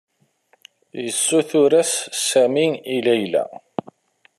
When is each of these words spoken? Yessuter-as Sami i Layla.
Yessuter-as 1.03 1.93
Sami 2.27 2.67
i 2.95 3.01
Layla. 3.05 3.43